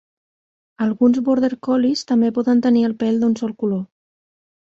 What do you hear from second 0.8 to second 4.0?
Alguns border collies també poden tenir el pel d'un sol color.